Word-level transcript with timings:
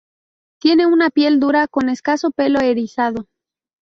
Tiene 0.59 0.87
una 0.87 1.11
piel 1.11 1.39
dura 1.39 1.67
con 1.67 1.87
escaso 1.87 2.31
pelo 2.31 2.59
erizado. 2.59 3.27